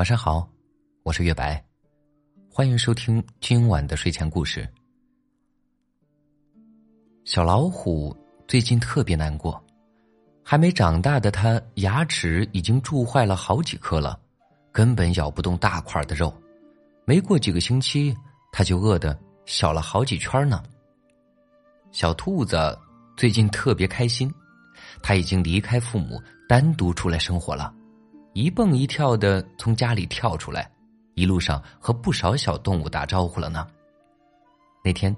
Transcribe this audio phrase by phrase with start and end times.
[0.00, 0.48] 晚上好，
[1.02, 1.62] 我是月白，
[2.50, 4.66] 欢迎收听今晚的睡前故事。
[7.26, 8.16] 小老虎
[8.48, 9.62] 最近特别难过，
[10.42, 14.18] 还没长大的它牙齿已经蛀坏了好几颗了，
[14.72, 16.32] 根本咬不动大块的肉。
[17.04, 18.16] 没过几个星期，
[18.52, 19.14] 它就饿得
[19.44, 20.62] 小了好几圈呢。
[21.92, 22.56] 小兔子
[23.18, 24.32] 最近特别开心，
[25.02, 27.74] 它已经离开父母，单独出来生活了。
[28.32, 30.70] 一蹦一跳的从家里跳出来，
[31.14, 33.66] 一路上和不少小动物打招呼了呢。
[34.84, 35.14] 那天，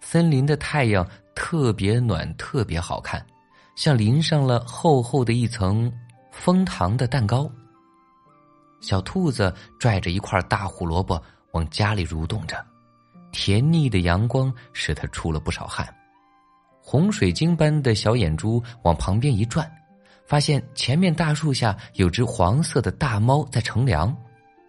[0.00, 3.24] 森林的太阳特别暖，特别好看，
[3.76, 5.92] 像淋上了厚厚的一层
[6.30, 7.50] 枫糖的蛋糕。
[8.80, 11.22] 小兔子拽着一块大胡萝卜
[11.52, 12.56] 往家里蠕动着，
[13.30, 15.86] 甜腻的阳光使它出了不少汗。
[16.80, 19.70] 红水晶般的小眼珠往旁边一转。
[20.26, 24.14] 发现前面大树下有只黄色的大猫在乘凉，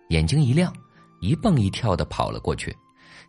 [0.09, 0.73] 眼睛一亮，
[1.21, 2.75] 一蹦一跳的跑了过去，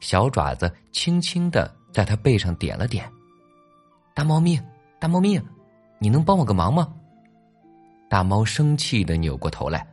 [0.00, 3.10] 小爪子轻轻的在它背上点了点。
[4.14, 4.60] 大猫咪，
[4.98, 5.41] 大猫咪，
[5.98, 6.92] 你能帮我个忙吗？
[8.08, 9.86] 大猫生气的扭过头来，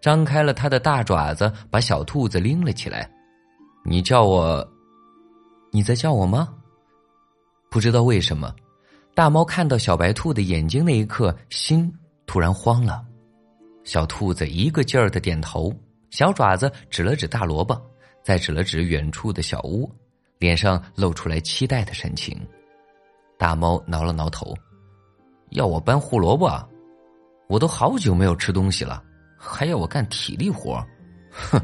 [0.00, 3.10] 张开了它的大爪子，把小兔子拎了起来。
[3.84, 4.66] 你叫我，
[5.72, 6.52] 你在叫我吗？
[7.70, 8.54] 不知道为什么。
[9.20, 11.92] 大猫看到小白兔的眼睛那一刻，心
[12.24, 13.04] 突然慌了。
[13.84, 15.70] 小兔子一个劲儿的点头，
[16.08, 17.78] 小爪子指了指大萝卜，
[18.24, 19.86] 再指了指远处的小屋，
[20.38, 22.34] 脸上露出来期待的神情。
[23.36, 24.56] 大猫挠了挠头，
[25.50, 26.50] 要我搬胡萝卜，
[27.46, 29.04] 我都好久没有吃东西了，
[29.36, 30.82] 还要我干体力活
[31.30, 31.60] 哼！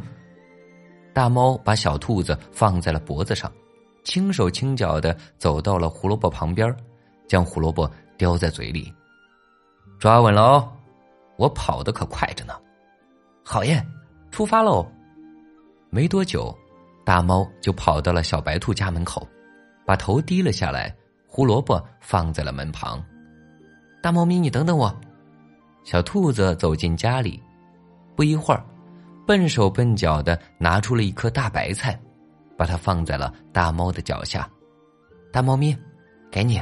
[1.15, 3.51] 大猫把小兔子放在了脖子上，
[4.05, 6.71] 轻手轻脚的走到了胡萝卜旁边。
[7.27, 8.93] 将胡萝卜叼在嘴里，
[9.99, 10.73] 抓稳了哦！
[11.37, 12.55] 我跑得可快着呢。
[13.45, 13.85] 好耶，
[14.31, 14.87] 出发喽！
[15.91, 16.57] 没多久，
[17.05, 19.27] 大猫就跑到了小白兔家门口，
[19.85, 20.95] 把头低了下来，
[21.27, 23.03] 胡萝卜放在了门旁。
[24.03, 24.95] 大猫咪，你等等我！
[25.85, 27.43] 小兔子走进家里，
[28.17, 28.65] 不一会儿，
[29.27, 31.99] 笨手笨脚的拿出了一颗大白菜，
[32.57, 34.49] 把它放在了大猫的脚下。
[35.33, 35.77] 大猫咪，
[36.31, 36.61] 给你。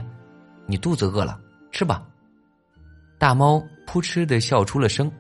[0.67, 1.39] 你肚子饿了，
[1.71, 2.07] 吃吧。
[3.19, 5.11] 大猫扑哧的笑出了声，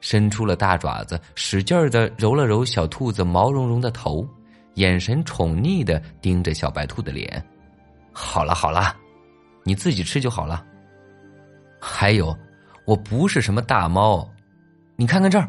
[0.00, 4.26] 伸出了大爪子，使劲儿的揉了揉小兔子毛茸茸的头，
[4.74, 7.44] 眼神宠溺的盯着小白兔的脸。
[8.12, 8.94] 好了好了，
[9.64, 10.64] 你自己吃就好了。
[11.80, 12.36] 还有，
[12.86, 14.28] 我不是什么大猫，
[14.96, 15.48] 你看看这儿，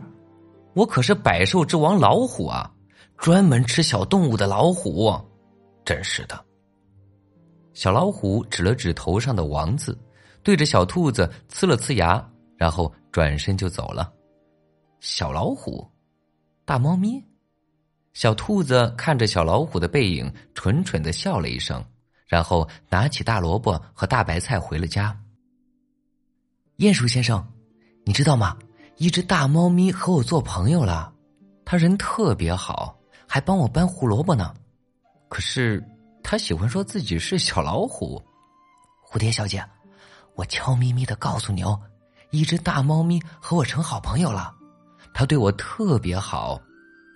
[0.73, 2.71] 我可是百兽之王老虎啊，
[3.17, 5.13] 专门吃小动物的老虎。
[5.85, 6.46] 真是的。
[7.77, 9.95] 小老虎指了指头上的“王”字，
[10.41, 14.11] 对着小兔子呲了呲牙，然后转身就走了。
[14.99, 15.87] 小老虎，
[16.65, 17.23] 大猫咪，
[18.13, 21.85] 小兔子看着小老虎的背影，蠢蠢的笑了一声，
[22.25, 25.15] 然后拿起大萝卜和大白菜回了家。
[26.79, 27.47] 鼹鼠先生，
[28.05, 28.57] 你知道吗？
[28.95, 31.13] 一只大猫咪和我做朋友了，
[31.63, 34.51] 他人特别好，还帮我搬胡萝卜呢。
[35.29, 35.87] 可是。
[36.29, 38.21] 他喜欢说自己是小老虎，
[39.01, 39.63] 蝴蝶小姐，
[40.35, 41.79] 我悄咪咪的告诉你哦，
[42.31, 44.53] 一只大猫咪和我成好朋友了，
[45.13, 46.61] 他对我特别好，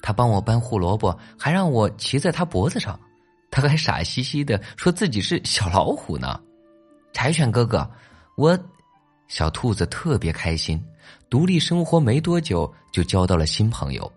[0.02, 2.98] 他帮我搬胡萝卜，还让我骑在他脖子上，
[3.52, 6.40] 他还傻兮兮的说自己是小老虎呢。
[7.12, 7.86] 柴犬哥哥，
[8.38, 8.58] 我
[9.28, 10.82] 小兔子特别开心，
[11.30, 14.10] 独立生活没多久就交到了新朋友，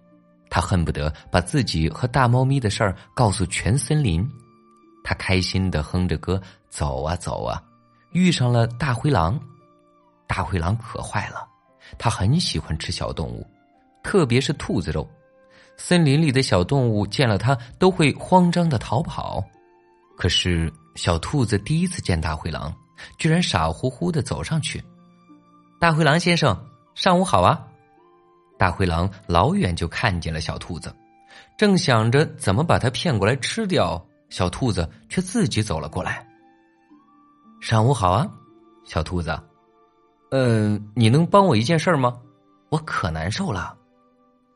[0.48, 4.24] 他恨不得把自己和大猫咪的事儿告诉全森林。
[5.04, 7.62] 他开心的哼着歌走啊走啊，
[8.10, 9.38] 遇上了大灰狼。
[10.26, 11.46] 大灰狼可坏了，
[11.98, 13.46] 他很喜欢吃小动物，
[14.02, 15.08] 特别是兔子肉。
[15.76, 19.44] 森林里的小动物见了他都会慌张的逃跑。
[20.16, 22.74] 可是小兔子第一次见大灰狼，
[23.18, 24.82] 居然傻乎乎的走上去。
[25.78, 26.56] 大灰狼先生，
[26.94, 27.62] 上午好啊！
[28.56, 30.94] 大灰狼老远就看见了小兔子，
[31.58, 34.02] 正想着怎么把它骗过来吃掉。
[34.34, 36.26] 小兔子却自己走了过来。
[37.60, 38.28] 上午好啊，
[38.84, 39.40] 小兔子。
[40.32, 42.20] 嗯，你能帮我一件事吗？
[42.68, 43.78] 我可难受了。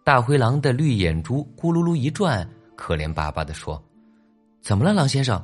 [0.05, 2.45] 大灰狼的绿眼珠咕噜噜一转，
[2.77, 3.81] 可怜巴巴的说
[4.61, 5.41] ：“怎么了，狼先生？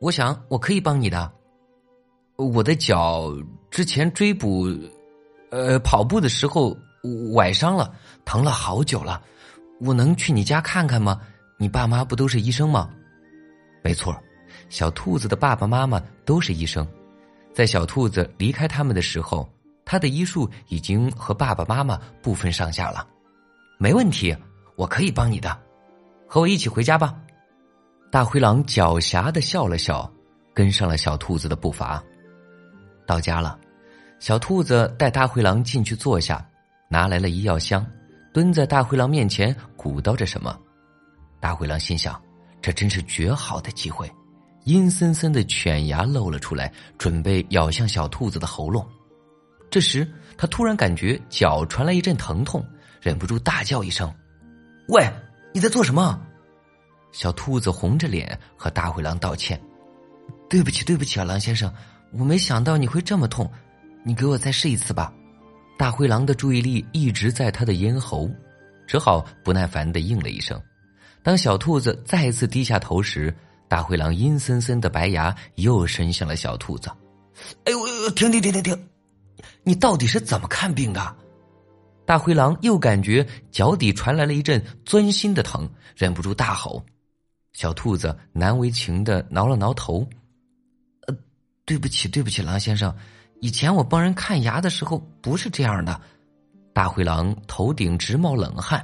[0.00, 1.32] 我想我可以帮你的。
[2.36, 3.32] 我的脚
[3.70, 4.66] 之前追捕，
[5.50, 6.76] 呃，跑步的时候
[7.32, 7.90] 崴伤了，
[8.26, 9.22] 疼了好久了。
[9.80, 11.18] 我能去你家看看吗？
[11.56, 12.90] 你爸妈不都是医生吗？”
[13.82, 14.16] 没错，
[14.68, 16.86] 小兔子的爸爸妈妈都是医生，
[17.54, 19.48] 在小兔子离开他们的时候，
[19.84, 23.06] 他的医术已经和爸爸妈妈不分上下了。
[23.78, 24.36] 没问题，
[24.76, 25.56] 我可以帮你的，
[26.26, 27.14] 和我一起回家吧。
[28.10, 30.10] 大灰狼狡黠的笑了笑，
[30.52, 32.02] 跟上了小兔子的步伐。
[33.06, 33.58] 到家了，
[34.18, 36.44] 小兔子带大灰狼进去坐下，
[36.88, 37.86] 拿来了医药箱，
[38.32, 40.58] 蹲在大灰狼面前鼓捣着什么。
[41.40, 42.20] 大灰狼心想：
[42.60, 44.10] 这真是绝好的机会，
[44.64, 48.86] 阴森森的犬牙露了出来，准备咬向小兔子的喉咙。
[49.70, 50.06] 这时，
[50.36, 52.64] 他突然感觉脚传来一阵疼痛，
[53.00, 54.12] 忍不住大叫一声
[54.88, 55.06] ：“喂，
[55.52, 56.20] 你在做什么？”
[57.12, 59.60] 小兔子红着脸和大灰狼道歉
[60.48, 61.72] ：“对不起，对不起啊，狼先生，
[62.12, 63.50] 我没想到你会这么痛，
[64.04, 65.12] 你给我再试一次吧。”
[65.78, 68.28] 大灰狼的注意力一直在他的咽喉，
[68.86, 70.60] 只好不耐烦的应了一声。
[71.28, 73.36] 当小兔子再次低下头时，
[73.68, 76.90] 大灰狼阴森森的白牙又伸向了小兔子。
[77.66, 78.88] “哎呦，停停停停停！
[79.62, 81.16] 你到底是怎么看病的？”
[82.06, 86.82] 大灰狼又感觉脚底传来了一阵钻心的疼，忍不住大吼。
[87.52, 90.08] 小兔子难为情的挠了挠头，
[91.08, 91.14] 呃，
[91.66, 92.96] 对不起，对不起，狼先生，
[93.42, 96.00] 以前我帮人看牙的时候不是这样的。
[96.72, 98.82] 大灰狼头顶直冒冷汗，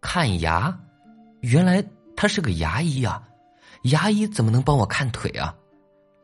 [0.00, 0.74] 看牙，
[1.42, 1.84] 原来
[2.16, 3.22] 他是个牙医啊！
[3.82, 5.54] 牙医怎么能帮我看腿啊？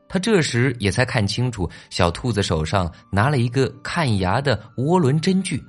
[0.09, 5.63] 他这时也才看清楚，小兔子手上拿了一个看牙的涡轮针具，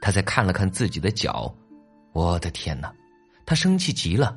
[0.00, 1.54] 他再看了看自己的脚，
[2.12, 2.92] 我的天哪！
[3.46, 4.36] 他生气极了。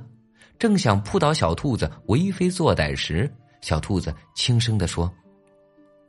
[0.60, 3.30] 正想扑倒小兔子为非作歹时，
[3.62, 5.12] 小兔子轻声的说：“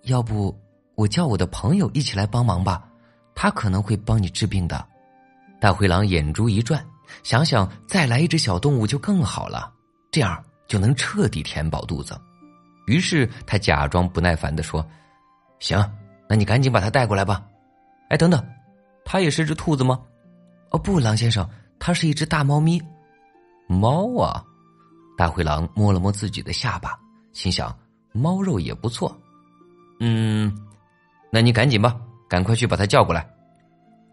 [0.05, 0.55] 要不
[0.95, 2.87] 我叫我的朋友一起来帮忙吧，
[3.35, 4.87] 他可能会帮你治病的。”
[5.59, 6.85] 大灰狼眼珠一转，
[7.23, 9.73] 想想再来一只小动物就更好了，
[10.11, 12.19] 这样就能彻底填饱肚子。
[12.87, 14.85] 于是他假装不耐烦的说
[15.61, 15.79] ：“行，
[16.29, 17.45] 那你赶紧把它带过来吧。”
[18.11, 18.45] 哎，等等，
[19.05, 20.01] 它也是只兔子吗？
[20.71, 21.49] 哦，不，狼先生，
[21.79, 22.83] 它是一只大猫咪。
[23.69, 24.45] 猫啊！
[25.17, 26.99] 大灰狼摸了摸自己的下巴，
[27.33, 27.75] 心想：
[28.13, 29.17] 猫肉也不错。
[30.01, 30.53] 嗯，
[31.31, 31.99] 那你赶紧吧，
[32.29, 33.27] 赶快去把它叫过来。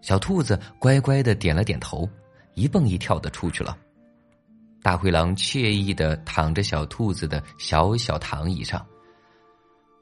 [0.01, 2.07] 小兔子乖乖的点了点头，
[2.53, 3.77] 一蹦一跳的出去了。
[4.81, 8.85] 大灰狼惬意的躺着小兔子的小小躺椅上。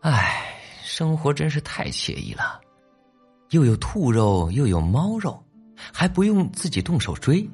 [0.01, 2.61] 唉，生活真是太惬意了，
[3.49, 5.43] 又有兔肉，又有猫肉，
[5.91, 7.49] 还不用自己动手追。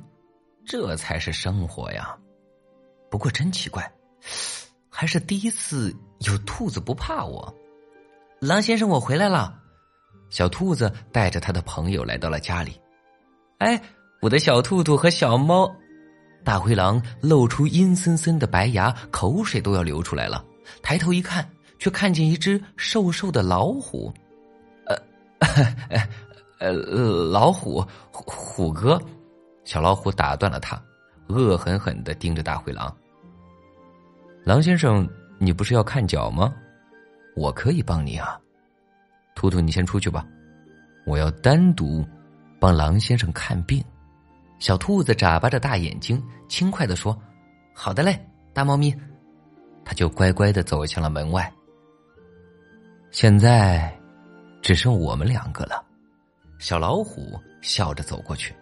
[0.65, 2.17] 这才是生活呀！
[3.09, 3.91] 不过真奇怪，
[4.89, 7.53] 还是第一次有兔子不怕我。
[8.39, 9.59] 狼先生，我回来了。
[10.29, 12.79] 小兔子带着他的朋友来到了家里。
[13.59, 13.81] 哎，
[14.23, 15.69] 我的小兔兔和小猫。
[16.45, 20.41] 大灰狼露出阴森森的白牙，口水都要流出来了。
[20.81, 21.45] 抬头一看，
[21.77, 24.13] 却看见一只瘦瘦的老虎。
[24.85, 24.97] 呃，
[26.59, 26.71] 呃，
[27.31, 28.97] 老虎，虎哥。
[29.65, 30.81] 小老虎打断了他，
[31.27, 32.95] 恶狠狠的盯着大灰狼。
[34.45, 35.05] 狼先生，
[35.37, 36.53] 你不是要看脚吗？
[37.35, 38.39] 我可以帮你啊。
[39.35, 40.25] 兔兔，你先出去吧，
[41.05, 42.05] 我要单独
[42.57, 43.83] 帮狼先生看病。
[44.63, 47.21] 小兔子眨巴着大眼睛，轻快的说
[47.75, 48.17] ：“好的嘞，
[48.53, 48.95] 大猫咪。”
[49.83, 51.51] 他就乖乖的走向了门外。
[53.11, 53.93] 现在
[54.61, 55.83] 只剩我们两个了。
[56.59, 58.55] 小老虎笑着走过去。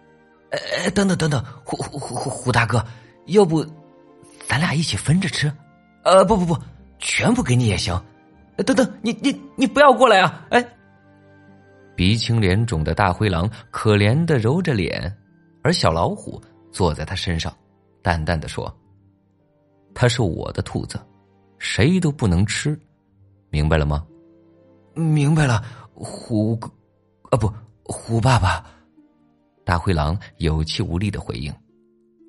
[0.50, 2.84] 哎，等等等等，虎虎虎虎大哥，
[3.26, 3.64] 要不
[4.48, 5.52] 咱俩一起分着吃？
[6.02, 6.58] 呃，不不不，
[6.98, 7.96] 全部给你也行。
[8.66, 10.46] 等等，你你你不要过来啊！
[10.50, 10.66] 哎，
[11.94, 15.16] 鼻青脸肿的大灰狼可怜的揉着脸，
[15.62, 16.40] 而小老虎
[16.70, 17.54] 坐在他身上，
[18.02, 18.74] 淡淡的说
[19.94, 21.00] ：“他是我的兔子，
[21.58, 22.78] 谁都不能吃，
[23.50, 24.04] 明白了吗？”
[24.94, 25.64] 明白了，
[25.94, 26.70] 虎哥，
[27.30, 27.50] 啊不，
[27.84, 28.64] 虎爸爸。
[29.64, 31.54] 大灰狼有气无力的回应：“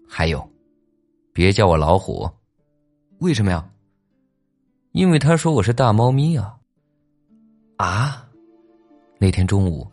[0.08, 0.48] 还有，
[1.34, 2.30] 别叫我老虎，
[3.20, 3.68] 为什么呀？
[4.92, 6.56] 因为他说我是大猫咪啊。”
[7.78, 8.30] 啊！
[9.20, 9.86] 那天中午，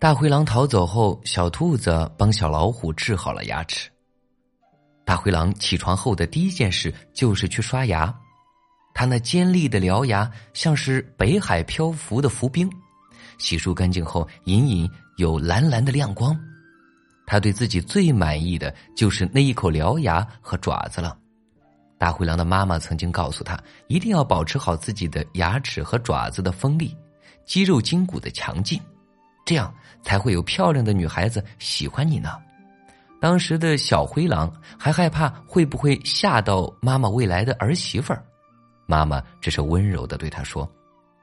[0.00, 3.90] 大灰狼逃走后，小兔子帮小老虎治好了牙齿。
[5.04, 8.12] 大灰狼起床后的第一件事就是去刷牙，
[8.94, 12.66] 他那尖利的獠牙像是北海漂浮的浮冰，
[13.36, 16.34] 洗漱干净后，隐隐有蓝蓝的亮光。
[17.26, 21.14] 他对自己最满意的就是那一口獠牙和爪子了。
[21.98, 26.96] 大灰狼的妈妈曾经告诉他，一定要保持好自己的牙齿和爪子的锋利，
[27.44, 28.80] 肌肉筋骨的强劲，
[29.50, 32.38] 这样才会有漂亮的女孩子喜欢你呢。
[33.20, 38.24] 当时的小灰狼还害怕会不会吓到妈妈未来的儿媳妇儿，
[38.86, 40.70] 妈妈只是温柔的对他说：“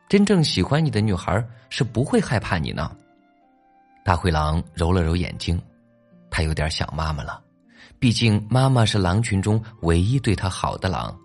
[0.10, 2.94] 真正喜欢你的女孩是不会害怕你呢。”
[4.04, 5.58] 大灰狼揉了揉眼睛。
[6.30, 7.42] 他有点想妈妈了，
[7.98, 11.18] 毕竟妈妈是狼群中唯一对他好的狼。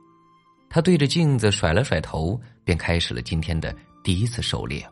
[0.71, 4.89] 他对着镜子甩了甩头，便开始了今天的第一次狩猎。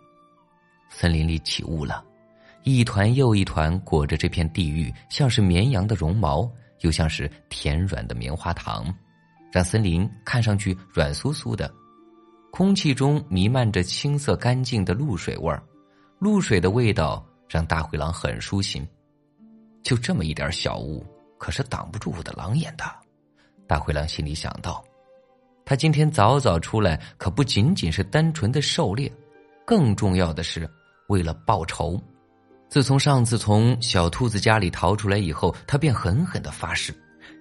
[0.90, 2.04] 森林里起雾了，
[2.64, 8.92] 一团又一团裹着这片地狱，像是绵羊的绒毛，又像是甜软的棉花糖，
[9.50, 11.72] 让森林看上去软酥酥的。
[12.50, 15.62] 空气中弥漫着青色干净的露水味儿，
[16.18, 18.86] 露水的味道让大灰狼很舒心。
[19.82, 21.06] 就这么一点小雾，
[21.38, 22.84] 可是挡不住我的狼眼的。
[23.66, 24.84] 大灰狼心里想到。
[25.64, 29.10] 他今天早早出来，可不仅仅是单纯的狩猎，
[29.64, 30.68] 更重要的是
[31.10, 32.00] 为了报仇。
[32.68, 36.94] 自从上次从小兔子家里逃出来以后，他便狠狠的发誓，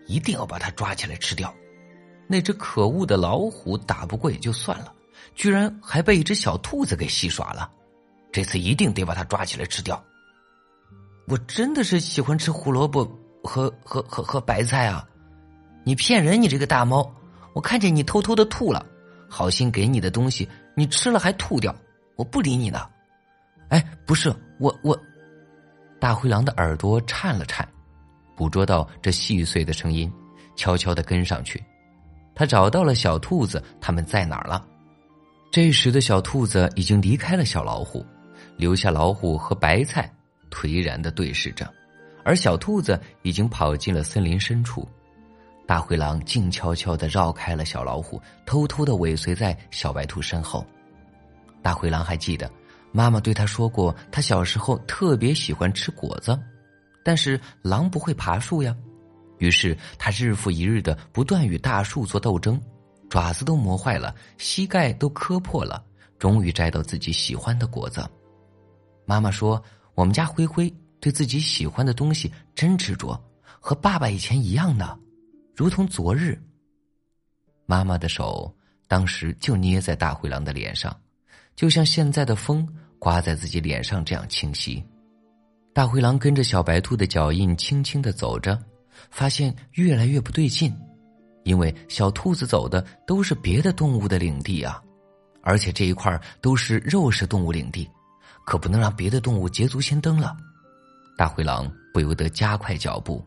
[0.07, 1.53] 一定要把它抓起来吃掉。
[2.27, 4.91] 那只可恶的老虎打不过也就算了，
[5.35, 7.71] 居然还被一只小兔子给戏耍了。
[8.31, 10.03] 这次一定得把它抓起来吃掉。
[11.27, 13.05] 我真的是喜欢吃胡萝卜
[13.43, 15.07] 和和和和白菜啊！
[15.83, 17.07] 你骗人，你这个大猫！
[17.53, 18.83] 我看见你偷偷的吐了，
[19.29, 21.75] 好心给你的东西，你吃了还吐掉，
[22.15, 22.88] 我不理你呢。
[23.69, 24.99] 哎，不是我我，
[25.99, 27.67] 大灰狼的耳朵颤了颤，
[28.35, 30.11] 捕捉到这细碎的声音，
[30.55, 31.63] 悄悄的跟上去。
[32.33, 34.65] 他找到了小兔子，他们在哪儿了？
[35.51, 38.05] 这时的小兔子已经离开了小老虎，
[38.55, 40.11] 留下老虎和白菜
[40.49, 41.71] 颓然的对视着，
[42.23, 44.88] 而小兔子已经跑进了森林深处。
[45.67, 50.65] 大灰狼静悄悄的绕开了小老虎，偷偷的尾随在小白兔身后。
[51.61, 52.49] 大灰狼还记得，
[52.91, 56.38] 妈妈对他说过，他小时候特别喜欢吃果子，
[57.03, 58.75] 但是狼不会爬树呀。
[59.38, 62.62] 于是他日复一日的不断与大树做斗争，
[63.10, 65.84] 爪子都磨坏了，膝盖都磕破了，
[66.17, 68.05] 终于摘到自己喜欢的果子。
[69.05, 69.63] 妈妈说
[69.96, 73.17] ：“我们家灰灰对自己喜欢的东西真执着，
[73.60, 74.98] 和爸爸以前一样呢。”
[75.55, 76.41] 如同昨日，
[77.65, 78.53] 妈妈的手
[78.88, 80.96] 当时就捏在大灰狼的脸上，
[81.59, 82.65] 就像现在的风
[82.99, 84.81] 刮在自己脸上这样清晰。
[85.73, 88.57] 大灰狼跟着小白兔的脚印轻轻的走着，
[89.11, 90.73] 发现越来越不对劲，
[91.43, 94.81] 因为小兔子走的都是别的动物的领地啊，
[95.41, 97.85] 而且这一块都是肉食动物领地，
[98.45, 100.37] 可不能让别的动物捷足先登了。
[101.17, 103.21] 大灰狼不由得加快脚步。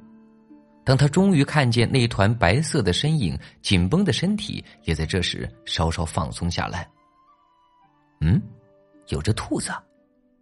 [0.87, 6.89] 当他终于看见那团白色的身影，紧绷的身体也在这时稍稍放松下来。
[8.25, 8.41] 嗯，
[9.09, 9.73] 有只兔子，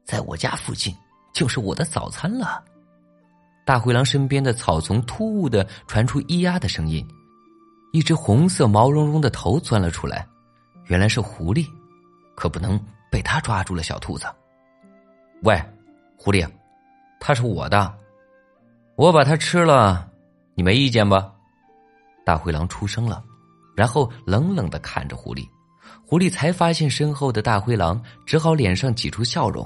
[0.04, 0.94] 在我家附近，
[1.32, 2.62] 就是我的早餐了。
[3.64, 7.06] 大灰狼身边的草丛突兀的传出咿呀的声音，
[7.94, 10.28] 一只红色毛茸茸的头钻了出来，
[10.88, 11.66] 原来是狐狸，
[12.36, 12.78] 可不能
[13.10, 13.82] 被他抓住了。
[13.82, 14.26] 小兔子，
[15.42, 15.58] 喂，
[16.18, 16.46] 狐狸，
[17.18, 17.94] 它是我的，
[18.94, 20.06] 我把它吃了。
[20.54, 21.32] 你没意见吧？
[22.26, 23.24] 大灰狼出声了，
[23.74, 25.48] 然后冷冷的看着狐狸。
[26.10, 29.64] 狐狸才发现身后的大灰狼，只好脸上挤出笑容：“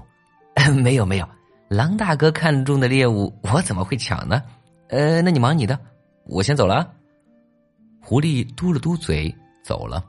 [0.76, 1.26] 没有没有，
[1.70, 4.42] 狼大哥看中的猎物，我怎么会抢呢？
[4.90, 5.80] 呃，那你忙你的，
[6.26, 6.86] 我先走了。”
[7.98, 9.34] 狐狸嘟了嘟嘴
[9.64, 10.04] 走了。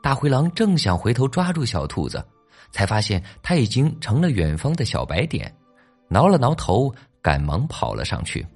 [0.00, 2.24] 大灰狼正想回头抓住小兔子，
[2.70, 5.52] 才发现他已经成了远方的小白点，
[6.06, 8.46] 挠了挠头，赶忙跑了上去。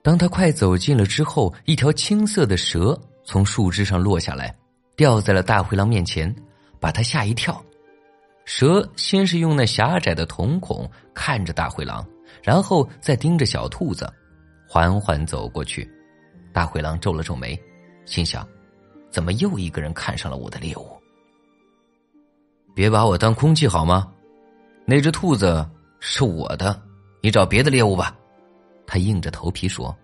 [0.00, 4.54] 当他快走近了之后，一条青色的蛇从树枝上落下来，
[5.00, 6.30] 掉在了大灰狼面前，
[6.78, 7.64] 把他吓一跳。
[8.44, 12.06] 蛇先是用那狭窄的瞳孔看着大灰狼，
[12.42, 14.06] 然后再盯着小兔子，
[14.68, 15.90] 缓缓走过去。
[16.52, 17.58] 大灰狼皱了皱眉，
[18.04, 18.46] 心想：
[19.08, 20.86] 怎么又一个人看上了我的猎物？
[22.74, 24.06] 别把我当空气好吗？
[24.84, 25.66] 那只兔子
[25.98, 26.78] 是我的，
[27.22, 28.14] 你找别的猎物吧。
[28.86, 29.96] 他硬着头皮说：“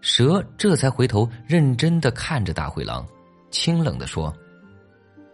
[0.00, 3.06] 蛇这才回头认真的看着大灰狼，
[3.50, 4.34] 清冷的说：‘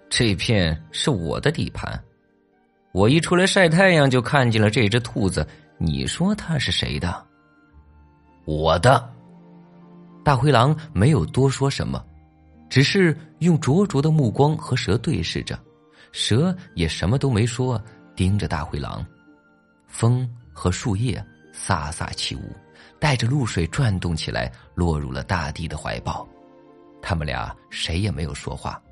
[0.09, 2.03] 这片是我的地盘，
[2.93, 5.47] 我一出来晒太阳就看见了这只兔子，
[5.79, 7.27] 你说它是谁的？’
[8.45, 9.13] 我的。”
[10.25, 12.05] 大灰狼没有多说什么，
[12.69, 15.59] 只是用灼灼的目光和蛇对视着，
[16.13, 17.81] 蛇也什么都没说，
[18.15, 19.07] 盯着大灰狼。
[19.87, 22.55] 风和树叶飒飒起舞。
[22.99, 26.27] 带着露水转动起来，落入了大地的怀抱。
[27.01, 28.83] 他们俩谁也没有说话，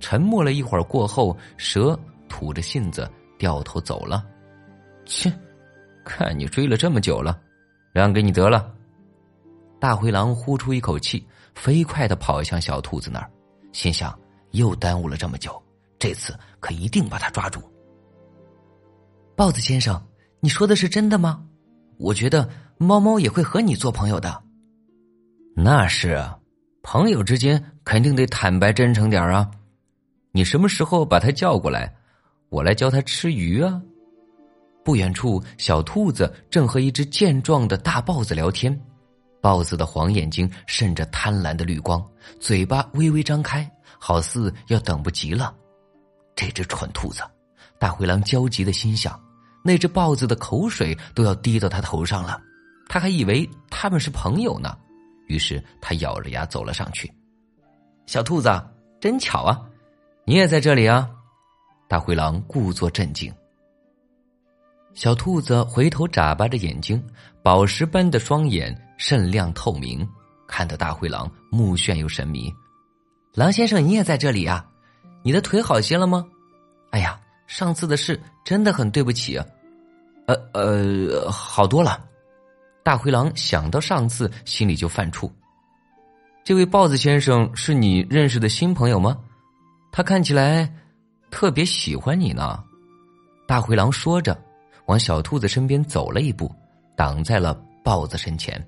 [0.00, 1.98] 沉默了一会儿过后，蛇
[2.28, 4.24] 吐着信子掉头走了。
[5.04, 5.32] 切，
[6.04, 7.40] 看你追了这么久了，
[7.92, 8.72] 让给你得了。
[9.78, 13.30] 大灰狼呼出一口气，飞快的跑向小兔子那儿，
[13.72, 14.16] 心想：
[14.52, 15.62] 又耽误了这么久，
[15.98, 17.60] 这次可一定把他抓住。
[19.34, 20.02] 豹子先生，
[20.40, 21.44] 你说的是真的吗？
[21.98, 22.48] 我觉得。
[22.78, 24.42] 猫猫也会和你做朋友的，
[25.54, 26.38] 那是啊，
[26.88, 29.50] 朋友之间肯定得坦白真诚点啊。
[30.30, 31.92] 你什么时候把他叫过来，
[32.48, 33.82] 我来教他吃鱼啊？
[34.84, 38.80] 不远处，小兔子正和一只健壮的大豹子聊天，
[39.40, 42.00] 豹子的黄眼睛渗着贪婪的绿光，
[42.38, 45.52] 嘴巴微微张开，好似要等不及了。
[46.36, 47.20] 这只蠢兔子，
[47.80, 49.20] 大灰狼焦急的心想：
[49.64, 52.40] 那只豹子的口水都要滴到他头上了，
[52.88, 54.78] 他还以为他们是朋友呢。
[55.26, 57.10] 于是他咬着牙走了上去。
[58.06, 58.48] 小兔子，
[59.00, 59.60] 真巧啊！
[60.24, 61.10] 你也在这里啊！
[61.88, 63.32] 大灰狼故作镇静。
[64.94, 67.02] 小兔子回头眨巴着眼睛，
[67.42, 70.08] 宝石般的双眼甚亮透明，
[70.46, 72.52] 看得大灰狼目眩又神迷。
[73.34, 74.66] 狼先生，你也在这里啊？
[75.22, 76.26] 你的腿好些了吗？
[76.90, 79.36] 哎呀，上次的事真的很对不起。
[80.26, 82.04] 呃呃，好多了。
[82.86, 85.28] 大灰狼想到上次，心里就犯怵。
[86.44, 89.18] 这位豹子先生是你认识的新朋友吗？
[89.90, 90.72] 他看起来
[91.28, 92.62] 特别喜欢你呢。
[93.44, 94.40] 大灰狼说着，
[94.86, 96.48] 往小兔子身边走了一步，
[96.96, 98.64] 挡在了豹子身前。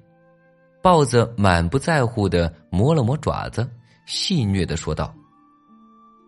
[0.83, 3.71] 豹子满不在乎的摸了摸爪子，
[4.05, 5.15] 戏谑的说道：“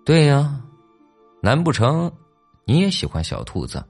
[0.06, 0.60] 对呀，
[1.42, 2.08] 难不成
[2.64, 3.84] 你也喜欢小兔子，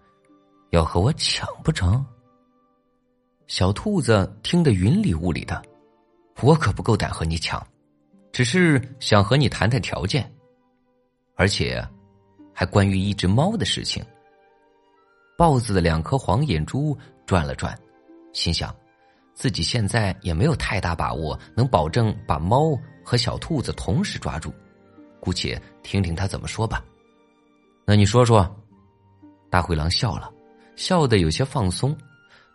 [0.71, 2.02] 要和我抢不成？”
[3.50, 5.61] 小兔子听得云里雾里的，
[6.40, 7.61] 我可不够胆和你抢，
[8.30, 10.33] 只是想和你谈谈条件。
[11.35, 11.85] 而且，
[12.54, 14.04] 还关于一只猫的事情。
[15.37, 17.76] 豹子的两颗黄眼珠转了转，
[18.33, 18.73] 心想，
[19.35, 24.54] 自己现在也没有太大把握能保证把猫和小兔子同时抓住，
[25.19, 26.85] 姑且听听他怎么说吧。
[27.85, 28.49] 那你说说。
[29.50, 30.33] 大灰狼笑了，
[30.76, 31.99] 笑得有些放松，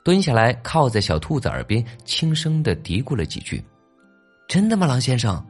[0.05, 3.65] 蹲下来靠在小兔子耳边，轻声的嘀咕了几句。
[4.47, 5.43] 真的吗，狼先生？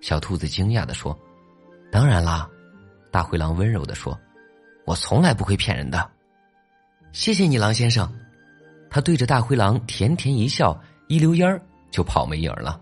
[0.00, 1.14] 小兔子惊讶的说
[1.92, 2.48] ：“当然啦。”
[3.12, 4.18] 大灰狼温柔的说
[4.86, 6.10] ：“我从来不会骗人的，
[7.12, 8.10] 谢谢你，狼先生。”
[8.88, 12.80] 他对着大灰狼甜甜一笑，一溜烟儿就跑没影儿了。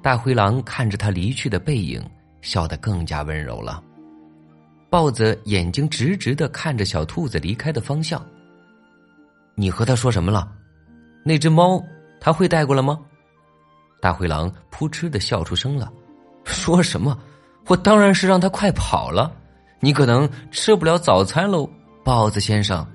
[0.00, 2.00] 大灰狼看着他离去的背影，
[2.42, 3.82] 笑得更加温柔了。
[4.88, 8.24] 豹子眼睛直直的看着小兔子离开的方向。
[9.54, 10.50] 你和他说什么了？
[11.24, 11.82] 那只猫
[12.20, 12.98] 他会带过来吗？
[14.00, 15.90] 大灰狼扑哧的笑出声了。
[16.44, 17.18] 说什么？
[17.66, 19.34] 我当然是让他快跑了。
[19.80, 21.68] 你可能吃不了早餐喽，
[22.04, 22.86] 豹子先生。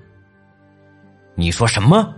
[1.35, 2.13] 你说什么？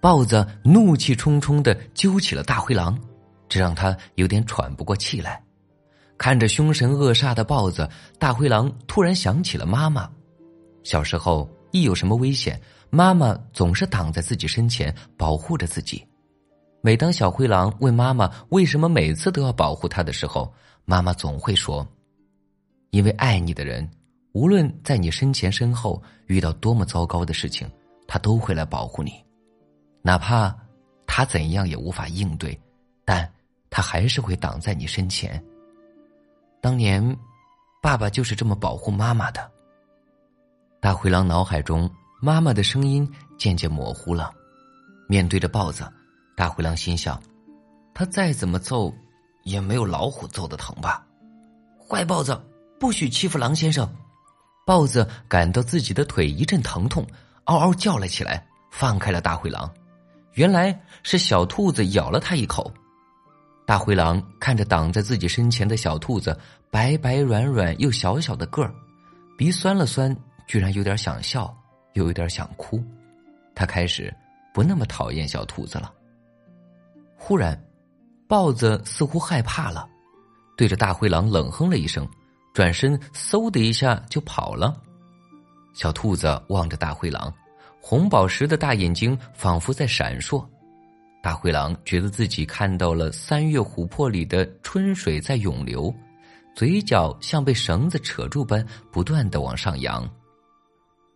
[0.00, 2.98] 豹子怒气冲冲的揪起了大灰狼，
[3.48, 5.42] 这让他有点喘不过气来。
[6.16, 10.08] 看着凶神恶煞的豹子，大灰狼突然想起了妈妈。
[10.82, 12.60] 小时候，一有什么危险，
[12.94, 16.06] 妈妈总是挡在自己身前，保护着自己。
[16.80, 20.52] 每当小灰狼问妈妈为什么每次都要保护他的时候，
[20.84, 21.84] 妈妈总会说。
[22.90, 23.90] 因为爱你的人，
[24.32, 27.68] 无论在你身前身后遇到多么糟糕的事情，
[28.06, 29.12] 他都会来保护你，
[30.00, 30.56] 哪怕
[31.04, 32.56] 他怎样也无法应对，
[33.04, 33.28] 但
[33.70, 35.42] 他还是会挡在你身前。
[36.60, 37.04] 当年，
[37.82, 39.50] 爸爸就是这么保护妈妈的。
[40.80, 41.90] 大灰狼脑海中
[42.24, 43.06] 妈妈的声音
[43.36, 44.32] 渐渐模糊了，
[45.06, 45.86] 面对着豹子，
[46.34, 47.22] 大灰狼心想：
[47.92, 48.90] 他再怎么揍，
[49.42, 51.04] 也没有老虎揍的疼吧？
[51.86, 52.42] 坏豹子！
[52.80, 53.86] 不许欺负狼先生！
[54.64, 57.06] 豹子感到自己的腿一阵疼痛，
[57.44, 59.70] 嗷嗷叫了起来，放开了大灰狼。
[60.32, 62.72] 原来是小兔子咬了他一口。
[63.66, 66.34] 大灰狼看着挡在自己身前的小兔子，
[66.70, 68.74] 白白软软又小小的个儿，
[69.36, 71.54] 鼻酸了酸，居然有点想笑，
[71.94, 72.80] 又有点想哭。
[73.54, 74.14] 他开始
[74.52, 75.92] 不那么讨厌小兔子了。
[77.16, 77.60] 忽然，
[78.28, 79.88] 豹子似乎害怕了，
[80.56, 82.06] 对着大灰狼冷哼了一声。
[82.52, 84.80] 转身，嗖的一下就跑了。
[85.72, 87.34] 小兔子望着大灰狼，
[87.80, 90.46] 红宝石的大眼睛仿佛在闪烁。
[91.20, 95.92] 大灰狼觉得自己看到了三月琥珀里的春水在涌流，
[96.54, 100.08] 嘴角像被绳子扯住般不断的往上扬。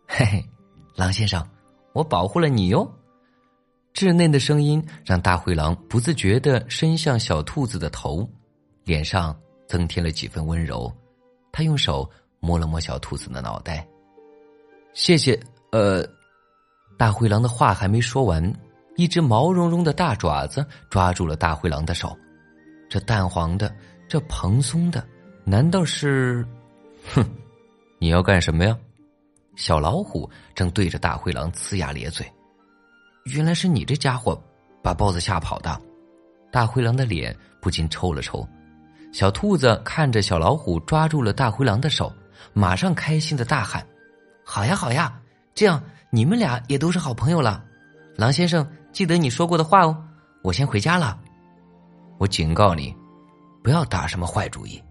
[0.07, 0.45] 嘿嘿，
[0.99, 1.41] 狼先生，
[1.93, 2.85] 我保护了你哟！
[3.93, 8.29] 稚嫩的声音让大灰狼不自觉的伸向小兔子的头，
[8.83, 9.33] 脸上
[9.65, 10.93] 增添了几分温柔。
[11.53, 12.07] 他用手
[12.41, 13.87] 摸了摸小兔子的脑袋，
[14.93, 15.39] 谢谢。
[15.71, 16.05] 呃，
[16.97, 18.53] 大灰狼的话还没说完，
[18.97, 22.13] 一只毛茸茸的大爪子抓住了大灰狼的手。
[22.89, 23.73] 这淡黄的，
[24.09, 25.01] 这蓬松的，
[25.45, 26.45] 难道是？
[27.13, 27.25] 哼，
[27.99, 28.77] 你要干什么呀？
[29.59, 32.25] 小老虎正对着大灰狼呲牙咧嘴。
[33.25, 34.41] 原来是你这家伙
[34.81, 35.81] 把豹子吓跑的。
[36.49, 38.47] 大灰狼的脸不禁抽了抽。
[39.11, 42.09] 小兔子看着小老虎抓住了大灰狼的手，
[42.53, 43.85] 马上开心的大喊
[44.45, 45.19] ：“好呀，好呀！
[45.53, 47.61] 这样你们俩也都是好朋友了。
[48.15, 50.07] 狼先生，记得你说过的话哦。
[50.41, 51.19] 我先回家了。
[52.17, 52.95] 我警告你，
[53.61, 54.81] 不要打什么坏主意。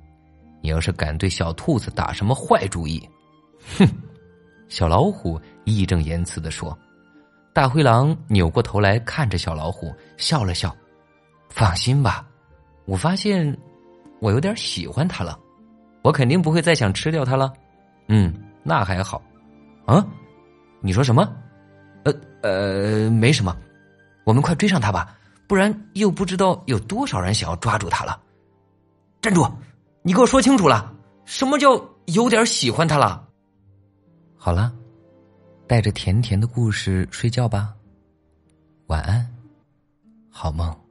[0.60, 3.08] 你要是敢对小兔子打什么坏主意，
[3.78, 3.88] 哼！”
[4.68, 6.76] 小老虎义正言辞的说。
[7.52, 10.74] 大灰狼扭过头来看着小老虎，笑了笑
[11.50, 12.26] ：“放心吧，
[12.84, 13.56] 我发现。”
[14.20, 15.38] 我有点喜欢它了，
[16.02, 17.52] 我肯定不会再想吃掉它了。
[18.08, 19.22] 嗯，那还好。
[19.86, 20.04] 啊，
[20.80, 21.32] 你说什么？
[22.02, 23.56] 呃呃，没什么。
[24.24, 28.20] 我们快追上它吧，不然又不知道有多少人想要抓住它了。
[29.22, 29.48] 站住！
[30.02, 30.92] 你给我说清楚了，
[31.24, 33.27] 什么叫有点喜欢它了？
[34.40, 34.72] 好了，
[35.66, 37.74] 带着甜甜的故事睡觉吧。
[38.86, 39.28] 晚安，
[40.30, 40.87] 好梦。